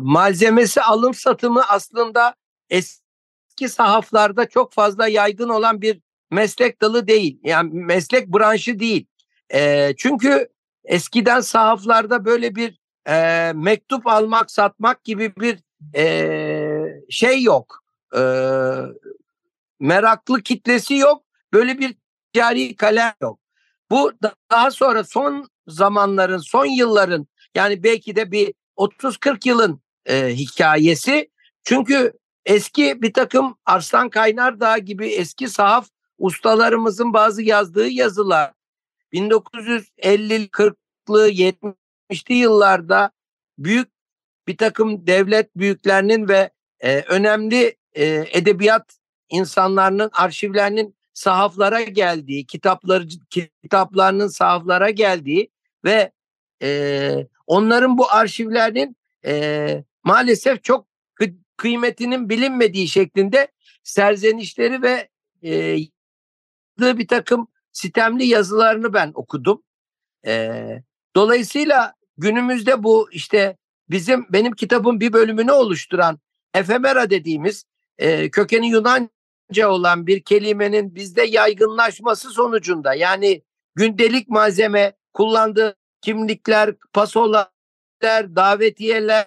malzemesi 0.00 0.82
alım 0.82 1.14
satımı 1.14 1.62
aslında 1.68 2.34
eski 2.70 3.68
sahaflarda 3.68 4.48
çok 4.48 4.72
fazla 4.72 5.08
yaygın 5.08 5.48
olan 5.48 5.82
bir 5.82 6.00
meslek 6.30 6.82
dalı 6.82 7.06
değil. 7.08 7.38
Yani 7.44 7.70
meslek 7.72 8.28
branşı 8.28 8.78
değil. 8.78 9.06
E, 9.54 9.92
çünkü 9.96 10.48
eskiden 10.84 11.40
sahaflarda 11.40 12.24
böyle 12.24 12.54
bir 12.54 12.78
e, 13.08 13.52
mektup 13.54 14.06
almak 14.06 14.50
satmak 14.50 15.04
gibi 15.04 15.36
bir 15.36 15.58
e, 15.96 17.02
şey 17.10 17.42
yok. 17.42 17.82
E, 18.16 18.20
meraklı 19.80 20.42
kitlesi 20.42 20.94
yok. 20.94 21.22
Böyle 21.52 21.78
bir 21.78 21.96
ticari 22.32 22.76
kalem 22.76 23.14
yok. 23.22 23.40
Bu 23.90 24.12
daha 24.50 24.70
sonra 24.70 25.04
son 25.04 25.48
zamanların, 25.66 26.38
son 26.38 26.66
yılların 26.66 27.26
yani 27.54 27.82
belki 27.82 28.16
de 28.16 28.30
bir 28.32 28.54
30-40 28.76 29.48
yılın 29.48 29.80
e, 30.06 30.28
hikayesi. 30.28 31.30
Çünkü 31.64 32.12
eski 32.44 33.02
bir 33.02 33.12
takım 33.12 33.56
Arslan 33.66 34.10
Kaynardağ 34.10 34.78
gibi 34.78 35.06
eski 35.08 35.48
sahaf 35.48 35.88
ustalarımızın 36.18 37.12
bazı 37.12 37.42
yazdığı 37.42 37.88
yazılar 37.88 38.52
1950'li 39.12 40.48
40'lı 40.48 41.30
70'li 41.30 42.34
yıllarda 42.34 43.10
büyük 43.58 43.88
bir 44.48 44.56
takım 44.56 45.06
devlet 45.06 45.56
büyüklerinin 45.56 46.28
ve 46.28 46.50
e, 46.80 47.00
önemli 47.00 47.76
e, 47.92 48.24
edebiyat 48.32 48.98
insanlarının 49.28 50.10
arşivlerinin 50.12 50.96
sahaflara 51.14 51.82
geldiği, 51.82 52.46
kitapları 52.46 53.08
kitaplarının 53.62 54.28
sahaflara 54.28 54.90
geldiği 54.90 55.50
ve 55.84 56.12
e, 56.62 57.26
onların 57.46 57.98
bu 57.98 58.10
arşivlerinin 58.10 58.96
e, 59.24 59.84
maalesef 60.04 60.64
çok 60.64 60.86
kı- 61.20 61.38
kıymetinin 61.56 62.28
bilinmediği 62.28 62.88
şeklinde 62.88 63.48
serzenişleri 63.82 64.82
ve 64.82 65.08
e, 65.44 65.78
bir 66.80 67.08
takım 67.08 67.48
sitemli 67.72 68.26
yazılarını 68.26 68.94
ben 68.94 69.12
okudum. 69.14 69.62
E, 70.26 70.62
dolayısıyla 71.16 71.94
günümüzde 72.18 72.82
bu 72.82 73.08
işte 73.12 73.56
bizim 73.90 74.26
benim 74.30 74.52
kitabın 74.52 75.00
bir 75.00 75.12
bölümünü 75.12 75.52
oluşturan 75.52 76.18
efemera 76.54 77.10
dediğimiz 77.10 77.64
e, 77.98 78.30
kökeni 78.30 78.68
Yunanca 78.68 79.68
olan 79.68 80.06
bir 80.06 80.22
kelimenin 80.22 80.94
bizde 80.94 81.22
yaygınlaşması 81.22 82.30
sonucunda 82.30 82.94
yani 82.94 83.42
gündelik 83.74 84.28
malzeme 84.28 84.92
kullandığı 85.12 85.76
kimlikler, 86.04 86.74
pasolar, 86.92 87.48
davetiyeler, 88.36 89.26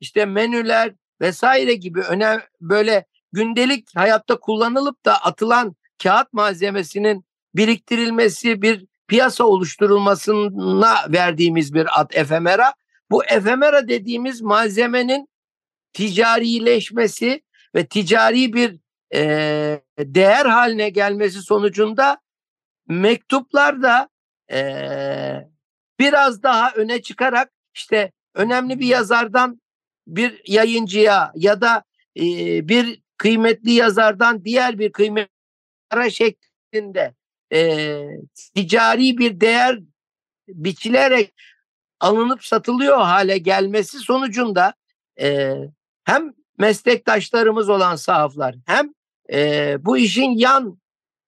işte 0.00 0.24
menüler 0.24 0.94
vesaire 1.20 1.74
gibi 1.74 2.00
önem 2.00 2.40
böyle 2.60 3.04
gündelik 3.32 3.96
hayatta 3.96 4.40
kullanılıp 4.40 5.04
da 5.04 5.24
atılan 5.24 5.76
kağıt 6.02 6.32
malzemesinin 6.32 7.24
biriktirilmesi 7.54 8.62
bir 8.62 8.86
piyasa 9.08 9.44
oluşturulmasına 9.44 10.96
verdiğimiz 11.08 11.74
bir 11.74 12.00
ad 12.00 12.10
efemera. 12.14 12.74
Bu 13.10 13.24
efemera 13.24 13.88
dediğimiz 13.88 14.40
malzemenin 14.40 15.28
ticarileşmesi 15.92 17.42
ve 17.74 17.86
ticari 17.86 18.52
bir 18.52 18.76
e, 19.14 19.80
değer 19.98 20.46
haline 20.46 20.88
gelmesi 20.88 21.42
sonucunda 21.42 22.18
mektuplar 22.88 23.82
da 23.82 24.08
e, 24.52 25.49
biraz 26.00 26.42
daha 26.42 26.72
öne 26.72 27.02
çıkarak 27.02 27.52
işte 27.74 28.12
önemli 28.34 28.80
bir 28.80 28.86
yazardan 28.86 29.60
bir 30.06 30.42
yayıncıya 30.46 31.32
ya 31.34 31.60
da 31.60 31.84
e, 32.16 32.24
bir 32.68 33.02
kıymetli 33.16 33.72
yazardan 33.72 34.44
diğer 34.44 34.78
bir 34.78 34.92
kıymetli 34.92 36.10
şeklinde 36.10 37.14
e, 37.52 38.00
ticari 38.54 39.18
bir 39.18 39.40
değer 39.40 39.78
biçilerek 40.48 41.34
alınıp 42.00 42.44
satılıyor 42.44 42.98
hale 42.98 43.38
gelmesi 43.38 43.98
sonucunda 43.98 44.74
e, 45.20 45.54
hem 46.04 46.32
meslektaşlarımız 46.58 47.68
olan 47.68 47.96
sahaflar 47.96 48.54
hem 48.66 48.94
e, 49.32 49.76
bu 49.84 49.98
işin 49.98 50.30
yan 50.30 50.79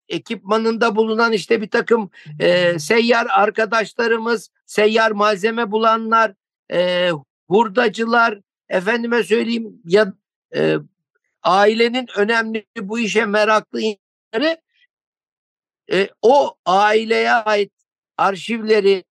ekipmanında 0.08 0.96
bulunan 0.96 1.32
işte 1.32 1.60
bir 1.60 1.70
takım 1.70 2.10
e, 2.40 2.78
seyyar 2.78 3.26
arkadaşlarımız, 3.30 4.50
seyyar 4.66 5.10
malzeme 5.10 5.70
bulanlar, 5.70 6.34
e, 6.72 7.10
hurdacılar, 7.48 8.40
efendime 8.68 9.22
söyleyeyim 9.22 9.82
ya 9.84 10.12
e, 10.54 10.76
ailenin 11.42 12.06
önemli 12.16 12.66
bu 12.80 12.98
işe 12.98 13.26
meraklı 13.26 13.80
insanları 13.80 14.60
e, 15.92 16.08
o 16.22 16.56
aileye 16.66 17.32
ait 17.32 17.72
arşivleri, 18.18 19.04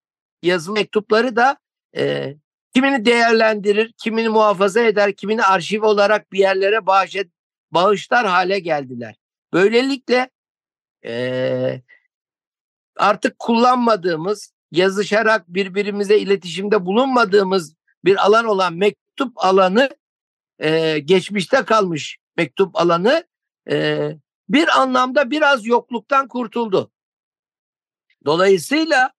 yazılı 0.43 0.73
mektupları 0.73 1.35
da 1.35 1.57
e, 1.95 2.35
kimini 2.73 3.05
değerlendirir, 3.05 3.93
kimini 3.97 4.29
muhafaza 4.29 4.81
eder, 4.81 5.13
kimini 5.13 5.43
arşiv 5.43 5.83
olarak 5.83 6.31
bir 6.31 6.39
yerlere 6.39 6.85
bağış 6.85 7.15
bağışlar 7.71 8.27
hale 8.27 8.59
geldiler. 8.59 9.15
Böylelikle 9.53 10.29
e, 11.05 11.81
artık 12.95 13.39
kullanmadığımız, 13.39 14.53
yazışarak 14.71 15.47
birbirimize 15.47 16.17
iletişimde 16.17 16.85
bulunmadığımız 16.85 17.75
bir 18.05 18.25
alan 18.25 18.45
olan 18.45 18.73
mektup 18.73 19.45
alanı 19.45 19.89
e, 20.59 20.99
geçmişte 20.99 21.65
kalmış 21.65 22.17
mektup 22.37 22.75
alanı 22.75 23.23
e, 23.71 24.09
bir 24.49 24.81
anlamda 24.81 25.31
biraz 25.31 25.65
yokluktan 25.65 26.27
kurtuldu. 26.27 26.91
Dolayısıyla 28.25 29.11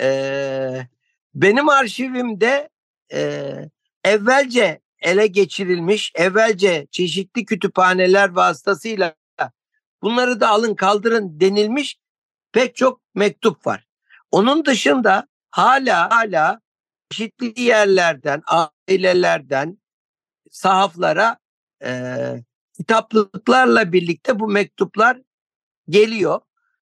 e, 0.00 0.86
benim 1.34 1.68
arşivimde 1.68 2.68
e, 3.12 3.52
evvelce 4.04 4.80
ele 4.98 5.26
geçirilmiş, 5.26 6.12
evvelce 6.14 6.86
çeşitli 6.90 7.44
kütüphaneler 7.44 8.28
vasıtasıyla 8.28 9.14
bunları 10.02 10.40
da 10.40 10.48
alın 10.48 10.74
kaldırın 10.74 11.40
denilmiş 11.40 11.98
pek 12.52 12.76
çok 12.76 13.00
mektup 13.14 13.66
var. 13.66 13.86
Onun 14.30 14.64
dışında 14.64 15.26
hala 15.50 16.10
hala 16.10 16.60
çeşitli 17.10 17.62
yerlerden, 17.62 18.42
ailelerden 18.46 19.78
sahaflara 20.50 21.38
e, 21.84 22.16
kitaplıklarla 22.76 23.92
birlikte 23.92 24.40
bu 24.40 24.48
mektuplar 24.48 25.20
geliyor 25.88 26.40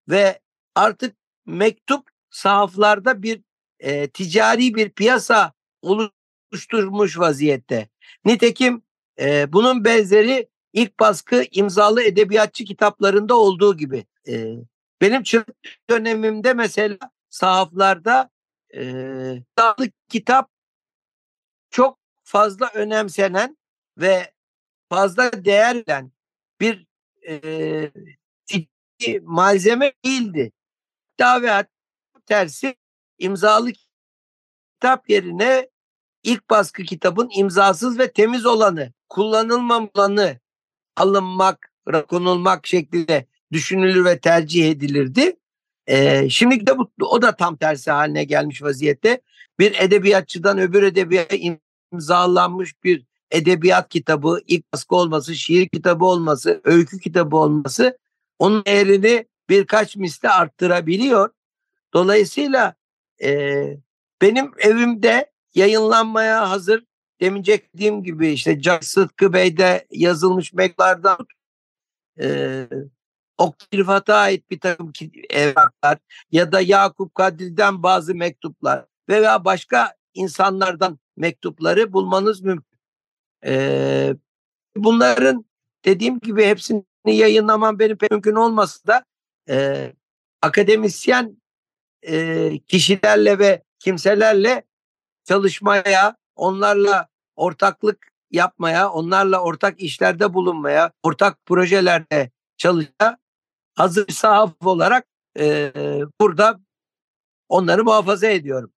ve 0.09 0.40
artık 0.75 1.16
mektup 1.47 2.11
sahaflarda 2.31 3.23
bir 3.23 3.42
e, 3.79 4.09
ticari 4.09 4.75
bir 4.75 4.90
piyasa 4.90 5.53
oluşturmuş 5.83 7.18
vaziyette. 7.18 7.88
Nitekim 8.25 8.83
e, 9.21 9.53
bunun 9.53 9.85
benzeri 9.85 10.49
ilk 10.72 11.00
baskı 11.00 11.44
imzalı 11.50 12.02
edebiyatçı 12.02 12.64
kitaplarında 12.64 13.37
olduğu 13.37 13.76
gibi. 13.76 14.06
E, 14.28 14.54
benim 15.00 15.22
dönemimde 15.90 16.54
mesela 16.54 16.98
sahaflarda 17.28 18.30
e, 18.74 18.83
kitap 20.09 20.50
çok 21.70 21.98
fazla 22.22 22.70
önemsenen 22.74 23.56
ve 23.98 24.33
fazla 24.88 25.44
değer 25.44 25.76
veren 25.88 26.12
bir 26.61 26.87
e, 27.28 27.90
malzeme 29.22 29.92
değildi. 30.04 30.52
Davet 31.18 31.66
tersi 32.26 32.76
imzalı 33.18 33.72
kitap 34.74 35.11
yerine 35.11 35.68
ilk 36.22 36.50
baskı 36.50 36.83
kitabın 36.83 37.28
imzasız 37.37 37.98
ve 37.98 38.12
temiz 38.12 38.46
olanı, 38.46 38.92
kullanılmamanı 39.09 40.38
alınmak, 41.01 41.73
konulmak 42.09 42.67
şeklinde 42.67 43.27
düşünülür 43.53 44.05
ve 44.05 44.19
tercih 44.19 44.71
edilirdi. 44.71 45.37
Ee, 45.87 46.29
şimdi 46.31 46.67
de 46.67 46.79
bu, 46.79 46.91
o 47.01 47.23
da 47.23 47.37
tam 47.37 47.57
tersi 47.57 47.91
haline 47.91 48.25
gelmiş 48.25 48.63
vaziyette. 48.63 49.21
Bir 49.59 49.75
edebiyatçıdan 49.79 50.59
öbür 50.59 50.83
edebiyata 50.83 51.37
imzalanmış 51.93 52.85
bir 52.85 53.05
edebiyat 53.31 53.89
kitabı, 53.89 54.41
ilk 54.47 54.73
baskı 54.73 54.97
olması, 54.97 55.35
şiir 55.35 55.69
kitabı 55.69 56.05
olması, 56.05 56.61
öykü 56.65 56.99
kitabı 56.99 57.37
olması 57.37 57.99
onun 58.39 58.65
değerini 58.65 59.27
birkaç 59.49 59.97
misli 59.97 60.29
arttırabiliyor. 60.29 61.31
Dolayısıyla 61.95 62.75
e, 63.23 63.63
benim 64.23 64.53
evimde 64.59 65.31
yayınlanmaya 65.55 66.51
hazır 66.51 66.85
demince 67.20 67.61
dediğim 67.74 68.02
gibi 68.02 68.28
işte 68.28 68.61
Can 68.61 68.80
Sıtkı 68.80 69.33
Bey'de 69.33 69.87
yazılmış 69.90 70.52
mektuplardan 70.52 71.26
e, 72.20 72.66
Oktay 73.38 74.16
ait 74.16 74.50
bir 74.50 74.61
takım 74.61 74.92
evraklar 75.30 75.98
ya 76.33 76.52
da 76.52 76.61
Yakup 76.61 77.14
Kadri'den 77.14 77.83
bazı 77.83 78.14
mektuplar 78.14 78.85
veya 79.09 79.44
başka 79.44 79.94
insanlardan 80.14 80.98
mektupları 81.16 81.92
bulmanız 81.92 82.40
mümkün. 82.40 82.78
E, 83.44 84.14
bunların 84.76 85.44
dediğim 85.85 86.20
gibi 86.20 86.44
hepsini 86.44 86.85
yayınlamam 87.06 87.78
benim 87.78 87.98
pek 87.98 88.11
mümkün 88.11 88.35
olmasa 88.35 88.87
da 88.87 89.04
e, 89.48 89.92
akademisyen 90.42 91.42
e, 92.02 92.52
kişilerle 92.59 93.38
ve 93.38 93.62
kimselerle 93.78 94.64
çalışmaya, 95.24 96.16
onlarla 96.37 97.09
ortaklık 97.40 98.12
yapmaya, 98.31 98.90
onlarla 98.90 99.42
ortak 99.42 99.81
işlerde 99.81 100.35
bulunmaya, 100.35 100.92
ortak 101.03 101.46
projelerde 101.46 102.31
çalışmaya 102.57 103.18
hazır 103.74 104.09
sahaf 104.09 104.66
olarak 104.66 105.07
e, 105.38 105.72
burada 106.20 106.61
onları 107.48 107.85
muhafaza 107.85 108.26
ediyorum. 108.26 108.72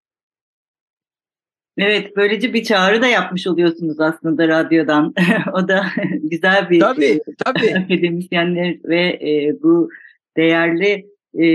Evet, 1.77 2.15
böylece 2.15 2.53
bir 2.53 2.63
çağrı 2.63 3.01
da 3.01 3.07
yapmış 3.07 3.47
oluyorsunuz 3.47 3.99
aslında 3.99 4.47
radyodan. 4.47 5.13
o 5.53 5.67
da 5.67 5.85
güzel 6.13 6.69
bir 6.69 6.79
tabii, 6.79 7.19
tabii. 7.45 7.75
akademisyenler 7.77 8.77
ve 8.83 9.01
e, 9.01 9.57
bu 9.63 9.89
değerli 10.37 11.12
e, 11.33 11.47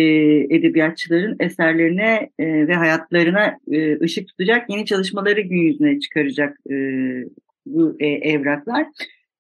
edebiyatçıların 0.56 1.36
eserlerine 1.40 2.30
e, 2.38 2.68
ve 2.68 2.74
hayatlarına 2.74 3.58
e, 3.70 4.00
ışık 4.00 4.28
tutacak 4.28 4.70
yeni 4.70 4.86
çalışmaları 4.86 5.40
gün 5.40 5.56
yüzüne 5.56 6.00
çıkaracak 6.00 6.56
e, 6.70 6.74
bu 7.66 7.96
e, 8.00 8.06
evraklar. 8.06 8.86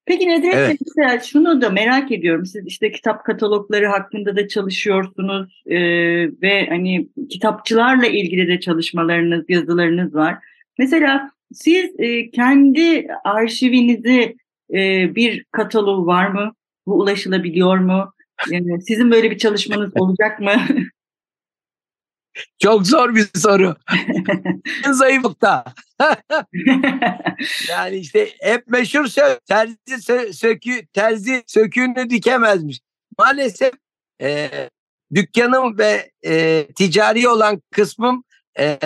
Peki 0.06 0.28
Nedret 0.28 0.54
evet. 0.54 0.78
mesela 0.86 1.20
şunu 1.20 1.62
da 1.62 1.70
merak 1.70 2.12
ediyorum. 2.12 2.46
Siz 2.46 2.66
işte 2.66 2.92
kitap 2.92 3.24
katalogları 3.24 3.86
hakkında 3.86 4.36
da 4.36 4.48
çalışıyorsunuz 4.48 5.62
e, 5.66 5.78
ve 6.42 6.66
hani 6.68 7.08
kitapçılarla 7.30 8.06
ilgili 8.06 8.48
de 8.48 8.60
çalışmalarınız, 8.60 9.44
yazılarınız 9.48 10.14
var. 10.14 10.34
Mesela 10.78 11.30
siz 11.52 11.90
e, 11.98 12.30
kendi 12.30 13.06
arşivinizi 13.24 14.36
e, 14.74 15.14
bir 15.14 15.44
katalog 15.52 16.06
var 16.06 16.26
mı? 16.26 16.52
Bu 16.86 16.98
ulaşılabiliyor 16.98 17.78
mu? 17.78 18.12
Yani 18.46 18.82
sizin 18.82 19.10
böyle 19.10 19.30
bir 19.30 19.38
çalışmanız 19.38 19.92
olacak 19.96 20.40
mı? 20.40 20.52
Çok 22.58 22.86
zor 22.86 23.14
bir 23.14 23.28
soru. 23.34 23.76
zayıflıkta. 24.92 25.64
yani 27.68 27.96
işte 27.96 28.28
hep 28.40 28.66
meşhur 28.66 29.06
söz, 29.06 29.38
terzi 29.46 30.02
sö 30.02 30.32
sökü 30.32 30.86
terzi 30.86 31.42
söküğünü 31.46 32.10
dikemezmiş. 32.10 32.80
Maalesef 33.18 33.72
e, 34.22 34.50
dükkanım 35.14 35.78
ve 35.78 36.10
e, 36.24 36.66
ticari 36.76 37.28
olan 37.28 37.62
kısmım 37.70 38.24
e, 38.58 38.78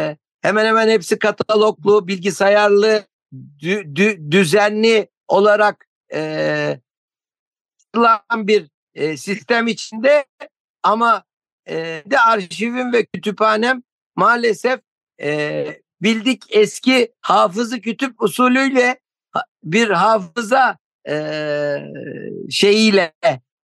hemen 0.43 0.67
hemen 0.67 0.89
hepsi 0.89 1.19
kataloglu, 1.19 2.09
bilgisayarlı, 2.09 3.07
dü, 3.63 3.97
dü, 3.97 4.31
düzenli 4.31 5.09
olarak 5.29 5.87
e, 6.15 6.81
bir 8.35 8.72
e, 8.95 9.17
sistem 9.17 9.67
içinde 9.67 10.25
ama 10.83 11.25
e, 11.69 12.03
de 12.07 12.21
arşivim 12.21 12.93
ve 12.93 13.05
kütüphanem 13.05 13.83
maalesef 14.17 14.81
e, 15.23 15.67
bildik 16.03 16.43
eski 16.51 17.13
hafızı 17.21 17.81
kütüp 17.81 18.23
usulüyle 18.23 19.01
bir 19.65 19.91
hafıza 19.91 20.79
e, 21.09 21.17
şeyiyle 22.51 23.13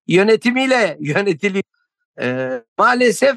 yönetimiyle 0.07 0.97
yönetiliyor. 1.01 1.64
E, 2.21 2.51
maalesef 2.79 3.37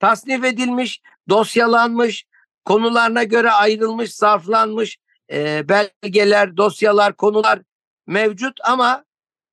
tasnif 0.00 0.44
edilmiş, 0.44 1.00
dosyalanmış, 1.28 2.24
konularına 2.64 3.22
göre 3.22 3.50
ayrılmış, 3.50 4.14
sarflanmış 4.14 4.98
e, 5.32 5.68
belgeler, 5.68 6.56
dosyalar, 6.56 7.16
konular 7.16 7.60
mevcut 8.06 8.60
ama 8.64 9.04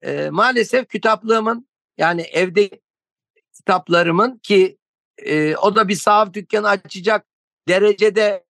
e, 0.01 0.29
maalesef 0.29 0.89
kitaplığımın 0.89 1.67
yani 1.97 2.21
evde 2.21 2.69
kitaplarımın 3.53 4.37
ki 4.37 4.77
e, 5.17 5.55
o 5.55 5.75
da 5.75 5.87
bir 5.87 5.95
sahaf 5.95 6.33
dükkanı 6.33 6.69
açacak 6.69 7.25
derecede 7.67 8.43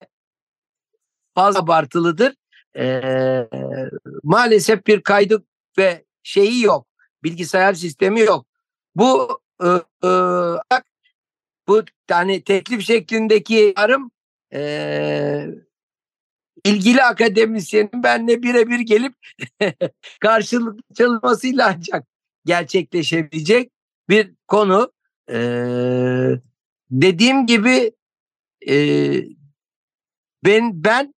fazla 1.36 1.60
abartılıdır. 1.60 2.36
E, 2.78 3.02
maalesef 4.24 4.88
bir 4.88 5.02
kaydı 5.02 5.44
ve 5.78 6.06
şeyi 6.24 6.64
yok. 6.64 6.88
Bilgisayar 7.24 7.74
sistemi 7.74 8.20
yok. 8.20 8.46
Bu 8.96 9.40
e, 9.64 9.68
e, 10.08 10.12
bu 11.68 11.84
yani 12.10 12.44
teklif 12.44 12.82
şeklindeki 12.82 13.74
yarım 13.78 14.12
e, 14.54 15.46
ilgili 16.70 17.04
akademisyenin 17.04 18.04
benle 18.04 18.44
birebir 18.44 18.80
gelip 18.80 19.14
karşılıklı 20.20 20.96
çalışmasıyla 20.96 21.76
ancak 21.76 22.08
gerçekleşebilecek 22.46 23.72
bir 24.10 24.32
konu. 24.48 24.92
Ee, 25.32 26.32
dediğim 26.92 27.46
gibi 27.46 27.92
e, 28.70 28.76
ben 30.46 30.84
ben 30.84 31.14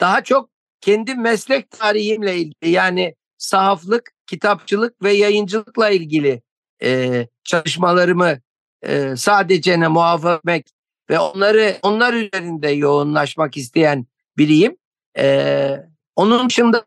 daha 0.00 0.24
çok 0.24 0.50
kendi 0.80 1.14
meslek 1.14 1.70
tarihimle 1.70 2.36
ilgili 2.36 2.70
yani 2.70 3.14
sahaflık, 3.38 4.12
kitapçılık 4.26 5.02
ve 5.02 5.12
yayıncılıkla 5.12 5.90
ilgili 5.90 6.42
e, 6.82 7.26
çalışmalarımı 7.44 8.38
e, 8.82 9.16
sadece 9.16 9.80
ne 9.80 9.88
muhafaza 9.88 10.34
etmek 10.34 10.66
ve 11.10 11.18
onları 11.18 11.78
onlar 11.82 12.14
üzerinde 12.14 12.68
yoğunlaşmak 12.68 13.56
isteyen 13.56 14.06
biriyim. 14.38 14.76
E, 15.18 15.86
onun 16.16 16.48
dışında 16.48 16.84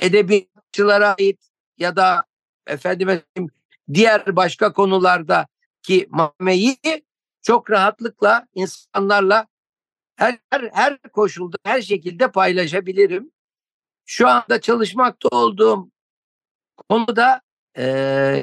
edebiyatçılara 0.00 1.14
ait 1.18 1.40
ya 1.78 1.96
da 1.96 2.24
efendime 2.66 3.22
diğer 3.94 4.36
başka 4.36 4.72
konularda 4.72 5.46
ki 5.82 6.08
mameyi 6.10 6.76
çok 7.42 7.70
rahatlıkla 7.70 8.46
insanlarla 8.54 9.46
her, 10.16 10.38
her, 10.50 10.70
her 10.72 10.98
koşulda 10.98 11.56
her 11.64 11.82
şekilde 11.82 12.30
paylaşabilirim. 12.30 13.30
Şu 14.06 14.28
anda 14.28 14.60
çalışmakta 14.60 15.28
olduğum 15.28 15.90
konuda 16.88 17.40
e, 17.74 17.84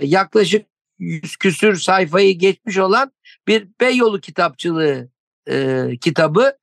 yaklaşık 0.04 0.68
yüz 1.00 1.36
küsür 1.38 1.76
sayfayı 1.76 2.38
geçmiş 2.38 2.78
olan 2.78 3.12
bir 3.48 3.68
Beyoğlu 3.82 4.20
kitapçılığı 4.20 5.10
e, 5.50 5.88
kitabı. 6.02 6.58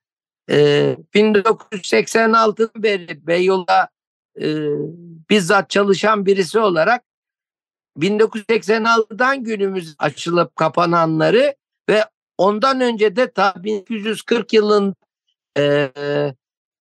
E, 0.49 0.97
1986'dan 1.13 2.83
beri 2.83 3.27
Beyoğlu'da 3.27 3.89
e, 4.41 4.45
bizzat 5.29 5.69
çalışan 5.69 6.25
birisi 6.25 6.59
olarak 6.59 7.03
1986'dan 7.97 9.43
günümüz 9.43 9.95
açılıp 9.99 10.55
kapananları 10.55 11.55
ve 11.89 12.05
ondan 12.37 12.81
önce 12.81 13.15
de 13.15 13.31
ta 13.31 13.53
1940 13.63 14.53
yılın 14.53 14.95
e, 15.57 15.91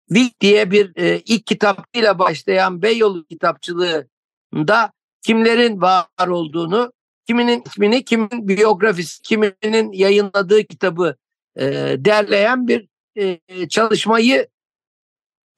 Wilk 0.08 0.40
diye 0.40 0.70
bir 0.70 0.96
e, 0.96 1.20
ilk 1.20 1.46
kitapıyla 1.46 2.18
başlayan 2.18 2.82
Beyoğlu 2.82 3.24
kitapçılığında 3.24 4.92
kimlerin 5.22 5.80
var 5.80 6.28
olduğunu, 6.28 6.92
kiminin 7.26 7.62
ismini, 7.66 8.04
kimin 8.04 8.48
biyografisi, 8.48 9.22
kiminin 9.22 9.92
yayınladığı 9.92 10.64
kitabı 10.64 11.16
e, 11.56 11.64
derleyen 11.98 12.68
bir 12.68 12.89
çalışmayı 13.68 14.48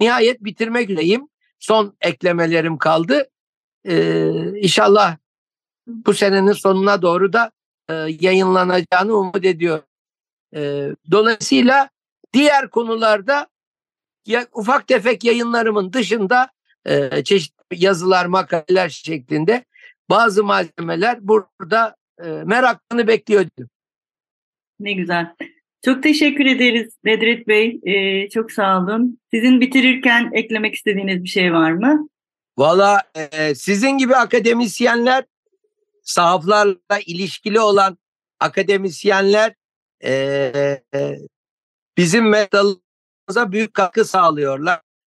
nihayet 0.00 0.44
bitirmek 0.44 0.90
üzereyim. 0.90 1.28
Son 1.58 1.96
eklemelerim 2.00 2.78
kaldı. 2.78 3.30
E, 3.84 4.26
inşallah 4.60 5.16
bu 5.86 6.14
senenin 6.14 6.52
sonuna 6.52 7.02
doğru 7.02 7.32
da 7.32 7.52
yayınlanacağını 8.20 9.14
umut 9.14 9.44
ediyorum. 9.44 9.84
Dolayısıyla 11.10 11.88
diğer 12.32 12.70
konularda 12.70 13.46
ufak 14.52 14.88
tefek 14.88 15.24
yayınlarımın 15.24 15.92
dışında 15.92 16.50
çeşitli 17.24 17.84
yazılar, 17.84 18.26
makaleler 18.26 18.88
şeklinde 18.88 19.64
bazı 20.10 20.44
malzemeler 20.44 21.28
burada 21.28 21.96
e, 22.24 22.28
merakını. 22.28 23.06
Ne 24.80 24.92
güzel. 24.92 25.34
Çok 25.84 26.02
teşekkür 26.02 26.46
ederiz 26.46 26.94
Nedret 27.04 27.48
Bey. 27.48 27.80
Ee, 27.84 28.28
çok 28.28 28.52
sağ 28.52 28.78
olun. 28.78 29.18
Sizin 29.30 29.60
bitirirken 29.60 30.30
eklemek 30.34 30.74
istediğiniz 30.74 31.22
bir 31.22 31.28
şey 31.28 31.52
var 31.52 31.72
mı? 31.72 32.08
Valla 32.58 33.02
e, 33.14 33.54
sizin 33.54 33.90
gibi 33.98 34.16
akademisyenler 34.16 35.24
sahaflarla 36.02 36.98
ilişkili 37.06 37.60
olan 37.60 37.98
akademisyenler 38.40 39.54
e, 40.04 40.12
e, 40.94 41.16
bizim 41.96 42.28
metalımıza 42.28 43.52
büyük 43.52 43.74
katkı 43.74 44.04
sağlıyorlar. 44.04 44.80